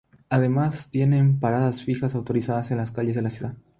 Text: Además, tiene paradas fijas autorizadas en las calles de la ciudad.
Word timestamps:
Además, 0.31 0.89
tiene 0.89 1.37
paradas 1.39 1.83
fijas 1.83 2.15
autorizadas 2.15 2.71
en 2.71 2.77
las 2.77 2.91
calles 2.91 3.13
de 3.13 3.21
la 3.21 3.29
ciudad. 3.29 3.53